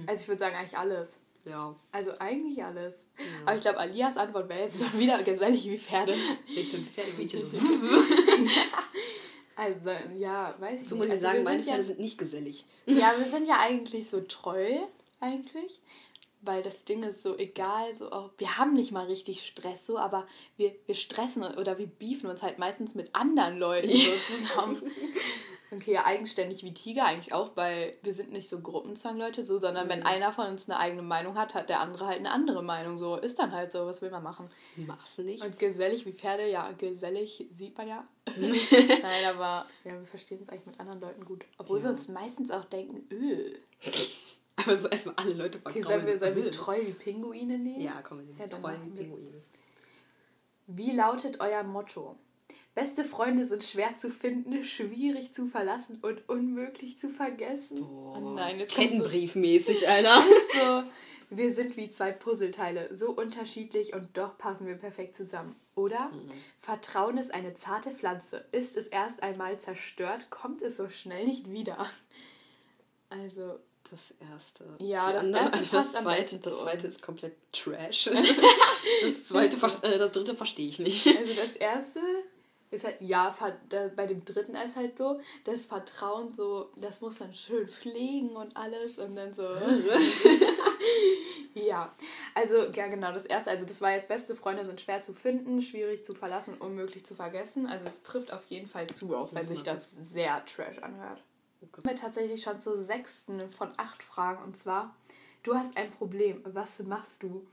Also, 0.06 0.22
ich 0.22 0.28
würde 0.28 0.38
sagen, 0.40 0.56
eigentlich 0.56 0.78
alles. 0.78 1.20
Ja. 1.44 1.74
Also, 1.92 2.12
eigentlich 2.18 2.62
alles. 2.62 3.06
Aber 3.44 3.56
ich 3.56 3.62
glaube, 3.62 3.78
Alias 3.78 4.16
Antwort 4.16 4.48
wäre 4.48 4.60
jetzt 4.62 4.78
schon 4.82 5.00
wieder 5.00 5.22
gesellig 5.22 5.64
wie 5.68 5.78
Pferde. 5.78 6.14
Ich 6.48 6.70
so 6.70 6.76
ein 6.76 6.84
Pferdemädchen. 6.86 7.50
So. 7.50 7.58
Also, 9.56 9.90
ja, 10.16 10.54
weiß 10.60 10.82
ich 10.82 10.88
So 10.88 10.94
nicht. 10.94 10.98
muss 10.98 11.06
ich 11.06 11.12
also, 11.14 11.22
sagen, 11.22 11.38
wir 11.38 11.44
meine 11.44 11.56
sind 11.56 11.66
ja, 11.66 11.72
Pferde 11.72 11.84
sind 11.84 11.98
nicht 11.98 12.16
gesellig. 12.16 12.64
Ja, 12.86 13.12
wir 13.18 13.24
sind 13.24 13.48
ja 13.48 13.58
eigentlich 13.58 14.08
so 14.08 14.20
treu, 14.20 14.64
eigentlich. 15.18 15.80
Weil 16.40 16.62
das 16.62 16.84
Ding 16.84 17.02
ist 17.02 17.22
so 17.22 17.36
egal, 17.36 17.96
so 17.96 18.12
auch, 18.12 18.30
wir 18.38 18.58
haben 18.58 18.74
nicht 18.74 18.92
mal 18.92 19.06
richtig 19.06 19.44
Stress 19.44 19.86
so, 19.86 19.98
aber 19.98 20.26
wir, 20.56 20.72
wir 20.86 20.94
stressen 20.94 21.42
oder 21.42 21.78
wir 21.78 21.88
beefen 21.88 22.30
uns 22.30 22.42
halt 22.42 22.58
meistens 22.58 22.94
mit 22.94 23.14
anderen 23.14 23.58
Leuten 23.58 23.90
so 23.90 23.96
zusammen. 24.26 24.82
Okay, 25.70 25.92
ja, 25.92 26.06
eigenständig 26.06 26.62
wie 26.62 26.72
Tiger 26.72 27.04
eigentlich 27.04 27.34
auch, 27.34 27.54
weil 27.54 27.92
wir 28.02 28.14
sind 28.14 28.32
nicht 28.32 28.48
so 28.48 28.60
Gruppenzwangleute 28.60 29.44
so, 29.44 29.58
sondern 29.58 29.88
wenn 29.90 30.02
einer 30.02 30.32
von 30.32 30.46
uns 30.46 30.68
eine 30.68 30.78
eigene 30.78 31.02
Meinung 31.02 31.34
hat, 31.34 31.52
hat 31.54 31.68
der 31.68 31.80
andere 31.80 32.06
halt 32.06 32.18
eine 32.18 32.30
andere 32.30 32.62
Meinung. 32.62 32.96
So 32.96 33.16
ist 33.16 33.38
dann 33.38 33.52
halt 33.52 33.72
so, 33.72 33.84
was 33.84 34.00
will 34.00 34.10
man 34.10 34.22
machen? 34.22 34.48
Machst 34.76 35.18
du 35.18 35.24
nicht? 35.24 35.44
Und 35.44 35.58
gesellig 35.58 36.06
wie 36.06 36.12
Pferde, 36.12 36.48
ja, 36.50 36.70
gesellig 36.78 37.46
sieht 37.54 37.76
man 37.76 37.88
ja. 37.88 38.08
Nein, 38.36 39.24
aber 39.34 39.66
ja, 39.84 39.92
wir 39.92 40.06
verstehen 40.06 40.38
uns 40.38 40.48
eigentlich 40.48 40.66
mit 40.66 40.80
anderen 40.80 41.00
Leuten 41.00 41.24
gut. 41.26 41.44
Obwohl 41.58 41.82
wir 41.82 41.90
uns 41.90 42.08
meistens 42.08 42.50
auch 42.50 42.64
denken, 42.64 43.06
öh. 43.12 43.52
Aber 44.58 44.76
so 44.76 44.88
erstmal 44.88 45.14
alle 45.16 45.32
Leute 45.34 45.58
Okay, 45.64 45.82
verkaufen. 45.82 45.84
sollen 46.00 46.06
wir, 46.06 46.18
sollen 46.18 46.36
wir 46.36 46.50
treu 46.50 46.76
wie 46.80 46.92
Pinguine 46.92 47.58
nehmen? 47.58 47.80
Ja, 47.80 48.02
komm, 48.02 48.18
wir 48.18 48.24
nehmen 48.26 48.38
Ja, 48.38 48.46
treu 48.48 48.74
wie 48.84 48.90
Pinguine. 48.90 49.42
Wie 50.66 50.92
lautet 50.92 51.40
euer 51.40 51.62
Motto? 51.62 52.16
Beste 52.74 53.02
Freunde 53.04 53.44
sind 53.44 53.64
schwer 53.64 53.96
zu 53.98 54.10
finden, 54.10 54.62
schwierig 54.62 55.32
zu 55.34 55.48
verlassen 55.48 55.98
und 56.02 56.28
unmöglich 56.28 56.96
zu 56.98 57.08
vergessen. 57.10 57.82
Oh, 57.82 58.32
nein, 58.36 58.58
jetzt 58.58 58.74
kommt 58.74 58.88
so, 58.90 58.94
Kettenbriefmäßig, 58.96 59.88
Alter. 59.88 60.22
so. 60.54 60.82
Wir 61.30 61.52
sind 61.52 61.76
wie 61.76 61.88
zwei 61.90 62.10
Puzzleteile, 62.12 62.94
so 62.94 63.10
unterschiedlich 63.10 63.92
und 63.94 64.16
doch 64.16 64.38
passen 64.38 64.66
wir 64.66 64.76
perfekt 64.76 65.14
zusammen. 65.16 65.54
Oder? 65.74 66.10
Vertrauen 66.58 67.18
ist 67.18 67.34
eine 67.34 67.52
zarte 67.54 67.90
Pflanze. 67.90 68.46
Ist 68.52 68.76
es 68.76 68.86
erst 68.86 69.22
einmal 69.22 69.58
zerstört, 69.58 70.30
kommt 70.30 70.62
es 70.62 70.76
so 70.78 70.88
schnell 70.88 71.26
nicht 71.26 71.50
wieder. 71.50 71.84
Also, 73.10 73.58
Das 73.90 74.14
erste. 74.32 74.64
Ja, 74.80 75.12
das 75.12 75.24
andere- 75.24 75.42
erste 75.44 75.58
also 75.58 75.76
das 75.76 75.92
zweite, 75.92 76.38
das 76.38 76.58
zweite 76.58 76.86
ist 76.86 77.02
komplett 77.02 77.36
Trash. 77.52 78.10
das 79.02 79.26
zweite, 79.26 79.56
äh, 79.86 79.98
das 79.98 80.12
dritte 80.12 80.34
verstehe 80.34 80.68
ich 80.68 80.78
nicht. 80.78 81.06
Also 81.06 81.34
das 81.34 81.56
erste 81.56 82.00
ist 82.70 82.84
halt, 82.84 82.96
ja, 83.00 83.34
bei 83.96 84.06
dem 84.06 84.24
dritten 84.24 84.54
ist 84.54 84.76
halt 84.76 84.98
so, 84.98 85.20
das 85.44 85.64
Vertrauen 85.64 86.34
so, 86.34 86.70
das 86.76 87.00
muss 87.00 87.18
man 87.20 87.34
schön 87.34 87.66
pflegen 87.66 88.36
und 88.36 88.56
alles 88.56 88.98
und 88.98 89.16
dann 89.16 89.32
so. 89.32 89.44
ja, 91.54 91.94
also 92.34 92.64
ja 92.66 92.88
genau, 92.88 93.12
das 93.12 93.24
erste, 93.24 93.50
also 93.50 93.64
das 93.64 93.80
war 93.80 93.92
jetzt 93.92 94.08
beste 94.08 94.34
Freunde 94.34 94.66
sind 94.66 94.82
schwer 94.82 95.00
zu 95.00 95.14
finden, 95.14 95.62
schwierig 95.62 96.04
zu 96.04 96.14
verlassen 96.14 96.54
und 96.54 96.60
unmöglich 96.60 97.06
zu 97.06 97.14
vergessen. 97.14 97.66
Also 97.66 97.86
es 97.86 98.02
trifft 98.02 98.32
auf 98.32 98.44
jeden 98.48 98.68
Fall 98.68 98.86
zu, 98.86 99.16
auch 99.16 99.32
wenn 99.32 99.46
sich 99.46 99.62
das 99.62 99.90
sehr 99.90 100.44
trash 100.44 100.78
anhört. 100.78 101.22
Kommen 101.60 101.84
wir 101.84 101.96
tatsächlich 101.96 102.42
schon 102.42 102.60
zur 102.60 102.76
sechsten 102.76 103.50
von 103.50 103.68
acht 103.76 104.02
Fragen 104.02 104.42
und 104.44 104.56
zwar, 104.56 104.94
du 105.42 105.54
hast 105.54 105.76
ein 105.76 105.90
Problem, 105.90 106.40
was 106.44 106.78
machst 106.80 107.22
du? 107.22 107.46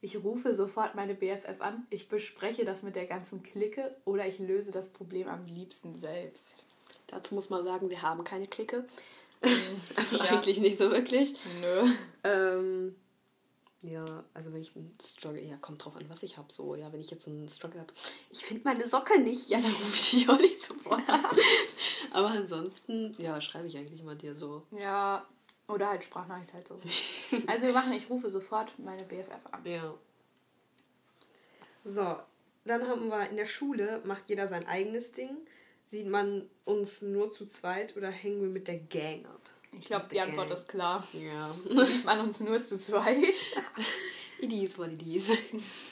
Ich 0.00 0.22
rufe 0.22 0.54
sofort 0.54 0.94
meine 0.94 1.14
BFF 1.14 1.60
an, 1.60 1.86
ich 1.90 2.08
bespreche 2.08 2.64
das 2.64 2.82
mit 2.82 2.96
der 2.96 3.06
ganzen 3.06 3.42
Clique 3.42 3.90
oder 4.04 4.26
ich 4.26 4.38
löse 4.38 4.72
das 4.72 4.88
Problem 4.88 5.28
am 5.28 5.44
liebsten 5.44 5.98
selbst. 5.98 6.66
Dazu 7.06 7.34
muss 7.34 7.50
man 7.50 7.64
sagen, 7.64 7.88
wir 7.88 8.02
haben 8.02 8.24
keine 8.24 8.46
Clique. 8.46 8.84
also 9.96 10.16
Ja. 10.16 10.24
eigentlich 10.24 10.58
nicht 10.58 10.76
so 10.78 10.90
wirklich. 10.90 11.34
Nö. 11.60 11.90
Ähm, 12.24 12.96
ja, 13.82 14.24
also 14.32 14.52
wenn 14.52 14.62
ich 14.62 14.74
einen 14.74 14.96
Struggle, 15.04 15.42
ja, 15.42 15.56
kommt 15.58 15.84
drauf 15.84 15.96
an, 15.96 16.08
was 16.08 16.22
ich 16.22 16.38
habe. 16.38 16.50
So, 16.52 16.74
ja, 16.74 16.92
wenn 16.92 17.00
ich 17.00 17.10
jetzt 17.10 17.24
so 17.24 17.30
einen 17.30 17.48
Struggle 17.48 17.80
habe, 17.80 17.92
ich 18.30 18.44
finde 18.44 18.64
meine 18.64 18.88
Socke 18.88 19.20
nicht, 19.20 19.48
ja, 19.50 19.60
dann 19.60 19.72
rufe 19.72 19.94
ich 19.94 20.10
dich 20.10 20.28
auch 20.28 20.38
nicht 20.38 20.62
sofort 20.62 21.08
an. 21.08 21.24
Aber 22.12 22.28
ansonsten, 22.28 23.14
ja, 23.18 23.40
schreibe 23.40 23.66
ich 23.66 23.76
eigentlich 23.76 24.00
immer 24.00 24.14
dir 24.14 24.34
so. 24.34 24.62
Ja, 24.70 25.26
oder 25.68 25.90
halt 25.90 26.04
Sprachnachricht 26.04 26.52
halt 26.54 26.68
so. 26.68 26.78
Also 27.46 27.66
wir 27.66 27.74
machen, 27.74 27.92
ich 27.92 28.08
rufe 28.08 28.30
sofort 28.30 28.72
meine 28.78 29.02
BFF 29.02 29.46
an. 29.52 29.64
Ja. 29.64 29.94
So, 31.84 32.16
dann 32.64 32.88
haben 32.88 33.08
wir 33.08 33.28
in 33.28 33.36
der 33.36 33.46
Schule, 33.46 34.00
macht 34.04 34.28
jeder 34.28 34.48
sein 34.48 34.66
eigenes 34.66 35.12
Ding. 35.12 35.36
Sieht 35.88 36.08
man 36.08 36.48
uns 36.64 37.02
nur 37.02 37.30
zu 37.30 37.46
zweit 37.46 37.96
oder 37.96 38.10
hängen 38.10 38.40
wir 38.40 38.48
mit 38.48 38.68
der 38.68 38.78
Gang 38.78 39.24
ab? 39.26 39.45
Ich 39.72 39.86
glaube, 39.86 40.06
die 40.10 40.20
Antwort 40.20 40.50
ist 40.50 40.68
klar. 40.68 41.06
Ja. 41.12 41.84
Sieht 41.84 42.04
man 42.04 42.20
uns 42.20 42.40
nur 42.40 42.62
zu 42.62 42.78
zweit? 42.78 43.34
Idis 44.40 44.78
war 44.78 44.88
Idis. 44.88 45.36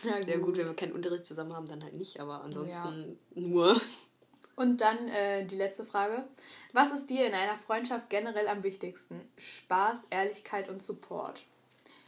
Ja, 0.02 0.18
Ja 0.18 0.38
gut, 0.38 0.56
wenn 0.56 0.66
wir 0.66 0.74
keinen 0.74 0.92
Unterricht 0.92 1.26
zusammen 1.26 1.54
haben, 1.54 1.68
dann 1.68 1.82
halt 1.82 1.94
nicht, 1.94 2.20
aber 2.20 2.42
ansonsten 2.42 3.18
nur. 3.34 3.80
Und 4.56 4.80
dann 4.80 5.08
äh, 5.08 5.44
die 5.44 5.56
letzte 5.56 5.84
Frage. 5.84 6.24
Was 6.72 6.92
ist 6.92 7.10
dir 7.10 7.26
in 7.26 7.34
einer 7.34 7.56
Freundschaft 7.56 8.08
generell 8.08 8.48
am 8.48 8.62
wichtigsten? 8.62 9.20
Spaß, 9.36 10.06
Ehrlichkeit 10.10 10.68
und 10.68 10.84
Support. 10.84 11.42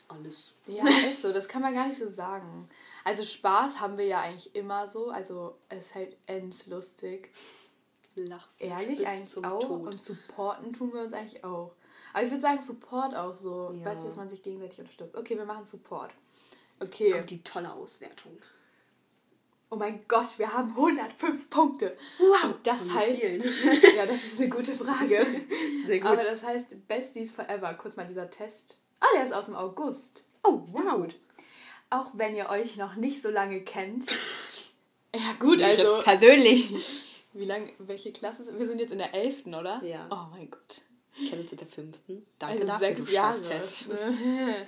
Alles. 0.08 0.52
Ja, 0.66 0.84
ist 1.08 1.22
so, 1.22 1.32
das 1.32 1.48
kann 1.48 1.62
man 1.62 1.74
gar 1.74 1.88
nicht 1.88 1.98
so 1.98 2.08
sagen. 2.08 2.68
Also 3.04 3.24
Spaß 3.24 3.80
haben 3.80 3.98
wir 3.98 4.06
ja 4.06 4.20
eigentlich 4.20 4.54
immer 4.54 4.88
so, 4.90 5.10
also 5.10 5.56
es 5.68 5.86
ist 5.86 5.94
halt 5.96 6.16
ends 6.26 6.66
lustig. 6.66 7.30
Lach. 8.16 8.46
Ehrlich 8.58 8.98
bis 8.98 9.06
eigentlich 9.06 9.44
auch 9.44 9.60
Tod. 9.60 9.86
und 9.86 10.00
supporten 10.00 10.72
tun 10.72 10.92
wir 10.92 11.02
uns 11.02 11.12
eigentlich 11.12 11.44
auch. 11.44 11.72
Aber 12.12 12.22
ich 12.24 12.30
würde 12.30 12.40
sagen 12.40 12.62
Support 12.62 13.14
auch 13.14 13.34
so, 13.34 13.70
Ja. 13.74 13.84
weißt 13.86 14.02
du, 14.02 14.06
dass 14.06 14.16
man 14.16 14.28
sich 14.28 14.42
gegenseitig 14.42 14.78
unterstützt. 14.80 15.14
Okay, 15.16 15.36
wir 15.36 15.44
machen 15.44 15.66
Support. 15.66 16.12
Okay. 16.80 17.10
Kommt 17.10 17.30
die 17.30 17.42
tolle 17.42 17.72
Auswertung. 17.72 18.32
Oh 19.70 19.76
mein 19.76 20.00
Gott, 20.08 20.38
wir 20.38 20.52
haben 20.52 20.70
105 20.76 21.50
Punkte. 21.50 21.96
Wow. 22.18 22.44
Und 22.44 22.66
das 22.66 22.90
heißt, 22.92 23.22
ja, 23.96 24.06
das 24.06 24.24
ist 24.24 24.40
eine 24.40 24.50
gute 24.50 24.74
Frage. 24.74 25.26
Sehr 25.86 25.98
gut. 26.00 26.06
Aber 26.08 26.16
das 26.22 26.42
heißt 26.42 26.86
Besties 26.86 27.32
Forever. 27.32 27.74
Kurz 27.74 27.96
mal 27.96 28.06
dieser 28.06 28.30
Test. 28.30 28.78
Ah, 29.00 29.06
der 29.14 29.24
ist 29.24 29.32
aus 29.32 29.46
dem 29.46 29.56
August. 29.56 30.24
Oh, 30.44 30.60
Ja, 30.72 30.94
gut. 30.94 31.16
Auch 31.90 32.10
wenn 32.14 32.34
ihr 32.34 32.48
euch 32.48 32.76
noch 32.78 32.94
nicht 32.96 33.20
so 33.20 33.28
lange 33.30 33.60
kennt. 33.62 34.06
Ja, 35.14 35.32
gut, 35.40 35.62
Also 35.62 36.02
persönlich. 36.02 36.74
Wie 37.38 37.44
lange, 37.44 37.70
welche 37.78 38.12
Klasse 38.12 38.44
sind 38.44 38.58
wir? 38.58 38.66
sind 38.66 38.80
jetzt 38.80 38.92
in 38.92 38.98
der 38.98 39.14
11., 39.14 39.46
oder? 39.46 39.82
Ja. 39.84 40.08
Oh 40.10 40.30
mein 40.30 40.50
Gott. 40.50 40.82
Kennen 41.28 41.42
uns 41.42 41.52
in 41.52 41.58
der 41.58 41.66
fünften. 41.66 42.26
Danke 42.38 42.60
Also 42.60 42.66
dafür, 42.66 42.94
sechs 42.94 43.10
Jahre. 43.10 43.36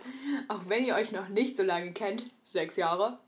Auch 0.48 0.60
wenn 0.68 0.84
ihr 0.84 0.94
euch 0.94 1.12
noch 1.12 1.28
nicht 1.28 1.56
so 1.56 1.62
lange 1.62 1.92
kennt, 1.92 2.24
sechs 2.42 2.76
Jahre, 2.76 3.18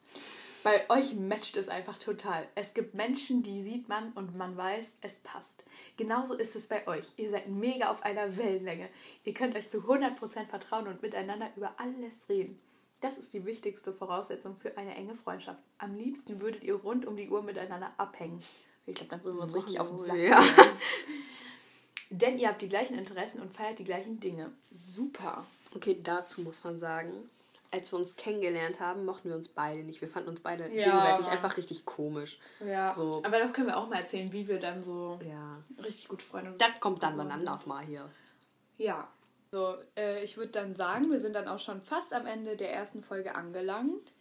bei 0.62 0.88
euch 0.90 1.14
matcht 1.14 1.56
es 1.56 1.68
einfach 1.68 1.96
total. 1.96 2.46
Es 2.54 2.74
gibt 2.74 2.94
Menschen, 2.94 3.42
die 3.42 3.60
sieht 3.62 3.88
man 3.88 4.12
und 4.12 4.36
man 4.36 4.56
weiß, 4.56 4.98
es 5.00 5.20
passt. 5.20 5.64
Genauso 5.96 6.34
ist 6.34 6.56
es 6.56 6.66
bei 6.66 6.86
euch. 6.86 7.12
Ihr 7.16 7.30
seid 7.30 7.48
mega 7.48 7.90
auf 7.90 8.02
einer 8.02 8.36
Wellenlänge. 8.36 8.88
Ihr 9.24 9.34
könnt 9.34 9.56
euch 9.56 9.70
zu 9.70 9.78
100% 9.78 10.46
vertrauen 10.46 10.86
und 10.86 11.02
miteinander 11.02 11.50
über 11.56 11.74
alles 11.78 12.28
reden. 12.28 12.58
Das 13.00 13.16
ist 13.16 13.32
die 13.32 13.46
wichtigste 13.46 13.94
Voraussetzung 13.94 14.56
für 14.56 14.76
eine 14.76 14.94
enge 14.94 15.14
Freundschaft. 15.14 15.62
Am 15.78 15.94
liebsten 15.94 16.42
würdet 16.42 16.62
ihr 16.64 16.74
rund 16.74 17.06
um 17.06 17.16
die 17.16 17.30
Uhr 17.30 17.42
miteinander 17.42 17.92
abhängen. 17.96 18.42
Ich 18.86 18.94
glaube, 18.94 19.10
dann 19.10 19.24
würden 19.24 19.36
wir 19.36 19.42
uns 19.44 19.54
richtig 19.54 19.78
auf 19.80 19.88
den 19.88 19.98
Sack 19.98 20.16
Ja. 20.16 20.42
Denn 22.10 22.38
ihr 22.38 22.48
habt 22.48 22.60
die 22.60 22.68
gleichen 22.68 22.98
Interessen 22.98 23.40
und 23.40 23.54
feiert 23.54 23.78
die 23.78 23.84
gleichen 23.84 24.18
Dinge. 24.18 24.50
Super. 24.74 25.44
Okay, 25.76 26.00
dazu 26.02 26.40
muss 26.42 26.64
man 26.64 26.80
sagen, 26.80 27.12
als 27.70 27.92
wir 27.92 28.00
uns 28.00 28.16
kennengelernt 28.16 28.80
haben, 28.80 29.04
mochten 29.04 29.28
wir 29.28 29.36
uns 29.36 29.46
beide 29.48 29.84
nicht. 29.84 30.00
Wir 30.00 30.08
fanden 30.08 30.30
uns 30.30 30.40
beide 30.40 30.64
Ja, 30.74 30.84
gegenseitig 30.86 31.28
einfach 31.28 31.56
richtig 31.56 31.84
komisch. 31.84 32.40
Ja, 32.66 32.92
So. 32.92 33.22
aber 33.24 33.38
das 33.38 33.52
können 33.52 33.68
wir 33.68 33.76
auch 33.76 33.88
mal 33.88 34.00
erzählen, 34.00 34.32
wie 34.32 34.48
wir 34.48 34.58
dann 34.58 34.82
so 34.82 35.20
Ja. 35.24 35.62
richtig 35.84 36.08
gut 36.08 36.20
Freunde 36.22 36.52
Das 36.58 36.70
kommt 36.80 37.00
dann 37.04 37.16
wann 37.16 37.30
anders 37.30 37.66
mal 37.66 37.84
hier. 37.84 38.04
Ja. 38.76 39.06
So, 39.52 39.76
äh, 39.96 40.24
ich 40.24 40.36
würde 40.36 40.50
dann 40.50 40.74
sagen, 40.74 41.10
wir 41.12 41.20
sind 41.20 41.34
dann 41.34 41.46
auch 41.46 41.58
schon 41.60 41.80
fast 41.82 42.12
am 42.12 42.26
Ende 42.26 42.56
der 42.56 42.72
ersten 42.72 43.04
Folge 43.04 43.36
angelangt. 43.36 44.12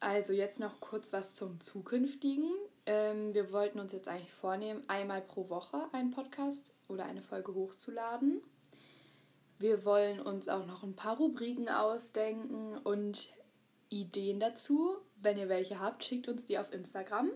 Also 0.00 0.32
jetzt 0.34 0.60
noch 0.60 0.80
kurz 0.80 1.12
was 1.14 1.34
zum 1.34 1.60
Zukünftigen. 1.60 2.50
Ähm, 2.90 3.34
wir 3.34 3.52
wollten 3.52 3.78
uns 3.78 3.92
jetzt 3.92 4.08
eigentlich 4.08 4.32
vornehmen, 4.32 4.82
einmal 4.88 5.20
pro 5.20 5.48
Woche 5.48 5.88
einen 5.92 6.10
Podcast 6.10 6.74
oder 6.88 7.04
eine 7.04 7.22
Folge 7.22 7.54
hochzuladen. 7.54 8.42
Wir 9.60 9.84
wollen 9.84 10.20
uns 10.20 10.48
auch 10.48 10.66
noch 10.66 10.82
ein 10.82 10.96
paar 10.96 11.16
Rubriken 11.16 11.68
ausdenken 11.68 12.76
und 12.78 13.28
Ideen 13.90 14.40
dazu. 14.40 14.96
Wenn 15.22 15.38
ihr 15.38 15.48
welche 15.48 15.78
habt, 15.78 16.02
schickt 16.02 16.26
uns 16.26 16.46
die 16.46 16.58
auf 16.58 16.72
Instagram. 16.72 17.30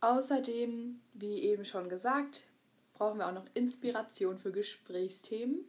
Außerdem, 0.00 1.02
wie 1.12 1.42
eben 1.42 1.66
schon 1.66 1.90
gesagt, 1.90 2.48
brauchen 2.94 3.18
wir 3.18 3.28
auch 3.28 3.34
noch 3.34 3.48
Inspiration 3.52 4.38
für 4.38 4.52
Gesprächsthemen 4.52 5.66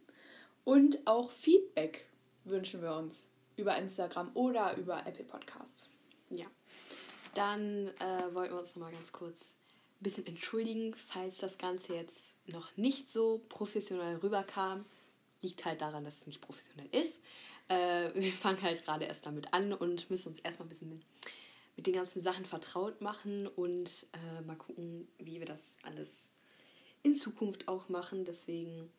und 0.64 1.06
auch 1.06 1.30
Feedback 1.30 2.06
wünschen 2.44 2.80
wir 2.80 2.96
uns 2.96 3.30
über 3.56 3.76
Instagram 3.76 4.30
oder 4.32 4.78
über 4.78 5.06
Apple 5.06 5.26
Podcasts. 5.26 5.90
Ja. 6.30 6.46
Dann 7.34 7.88
äh, 7.98 8.34
wollten 8.34 8.54
wir 8.54 8.60
uns 8.60 8.76
noch 8.76 8.82
mal 8.82 8.92
ganz 8.92 9.12
kurz 9.12 9.54
ein 10.00 10.04
bisschen 10.04 10.26
entschuldigen, 10.26 10.94
falls 10.94 11.38
das 11.38 11.58
Ganze 11.58 11.94
jetzt 11.94 12.36
noch 12.46 12.76
nicht 12.76 13.10
so 13.10 13.42
professionell 13.48 14.16
rüberkam. 14.16 14.84
Liegt 15.42 15.64
halt 15.64 15.80
daran, 15.80 16.04
dass 16.04 16.20
es 16.20 16.26
nicht 16.26 16.40
professionell 16.40 16.88
ist. 16.92 17.16
Äh, 17.68 18.10
wir 18.14 18.32
fangen 18.32 18.62
halt 18.62 18.84
gerade 18.84 19.04
erst 19.04 19.26
damit 19.26 19.52
an 19.52 19.72
und 19.72 20.10
müssen 20.10 20.28
uns 20.28 20.38
erstmal 20.40 20.66
ein 20.66 20.68
bisschen 20.70 20.90
mit, 20.90 21.02
mit 21.76 21.86
den 21.86 21.94
ganzen 21.94 22.22
Sachen 22.22 22.44
vertraut 22.44 23.00
machen 23.00 23.46
und 23.48 24.06
äh, 24.12 24.40
mal 24.42 24.56
gucken, 24.56 25.08
wie 25.18 25.40
wir 25.40 25.46
das 25.46 25.76
alles 25.82 26.30
in 27.02 27.16
Zukunft 27.16 27.68
auch 27.68 27.88
machen. 27.88 28.24
Deswegen, 28.24 28.90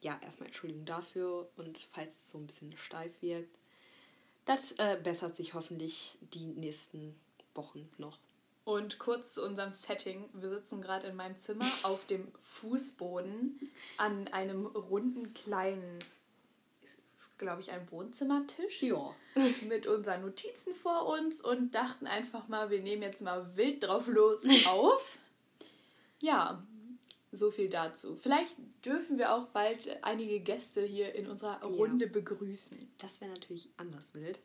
ja, 0.00 0.18
erstmal 0.22 0.48
Entschuldigung 0.48 0.84
dafür 0.84 1.48
und 1.56 1.78
falls 1.92 2.16
es 2.16 2.30
so 2.30 2.38
ein 2.38 2.46
bisschen 2.46 2.76
steif 2.76 3.12
wirkt, 3.22 3.58
das 4.44 4.72
äh, 4.72 4.98
bessert 5.02 5.36
sich 5.36 5.54
hoffentlich 5.54 6.18
die 6.20 6.46
nächsten 6.46 7.14
Wochen 7.54 7.88
noch. 7.98 8.18
Und 8.64 8.98
kurz 8.98 9.34
zu 9.34 9.44
unserem 9.44 9.72
Setting. 9.72 10.28
Wir 10.32 10.48
sitzen 10.48 10.80
gerade 10.80 11.08
in 11.08 11.16
meinem 11.16 11.38
Zimmer 11.38 11.66
auf 11.82 12.06
dem 12.06 12.26
Fußboden 12.60 13.70
an 13.98 14.28
einem 14.28 14.66
runden 14.66 15.34
kleinen, 15.34 15.98
glaube 17.36 17.60
ich, 17.60 17.70
ein 17.70 17.90
Wohnzimmertisch. 17.90 18.82
Ja. 18.82 19.14
mit 19.68 19.86
unseren 19.86 20.22
Notizen 20.22 20.74
vor 20.74 21.06
uns 21.06 21.42
und 21.42 21.74
dachten 21.74 22.06
einfach 22.06 22.48
mal, 22.48 22.70
wir 22.70 22.82
nehmen 22.82 23.02
jetzt 23.02 23.20
mal 23.20 23.56
wild 23.56 23.84
drauf 23.84 24.06
los 24.06 24.44
auf. 24.66 25.18
Ja, 26.20 26.64
so 27.32 27.50
viel 27.50 27.68
dazu. 27.68 28.16
Vielleicht 28.16 28.56
dürfen 28.84 29.18
wir 29.18 29.34
auch 29.34 29.48
bald 29.48 30.02
einige 30.02 30.40
Gäste 30.40 30.82
hier 30.82 31.14
in 31.14 31.26
unserer 31.26 31.62
Runde 31.62 32.06
begrüßen. 32.06 32.78
Das 32.98 33.20
wäre 33.20 33.32
natürlich 33.32 33.68
anders 33.76 34.14
wild. 34.14 34.40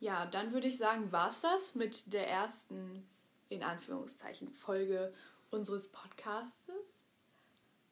Ja, 0.00 0.26
dann 0.26 0.52
würde 0.52 0.68
ich 0.68 0.78
sagen, 0.78 1.10
war 1.10 1.30
es 1.30 1.40
das 1.40 1.74
mit 1.74 2.12
der 2.12 2.28
ersten, 2.28 3.06
in 3.48 3.62
Anführungszeichen, 3.62 4.50
Folge 4.50 5.12
unseres 5.50 5.88
Podcasts. 5.88 6.70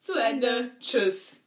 Zu, 0.00 0.12
Zu 0.12 0.22
Ende. 0.22 0.48
Ende. 0.48 0.78
Tschüss. 0.78 1.42